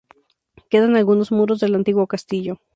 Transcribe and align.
Quedan 0.71 0.95
algunos 0.95 1.31
muros 1.31 1.59
del 1.59 1.75
antiguo 1.75 2.07
castillo. 2.07 2.57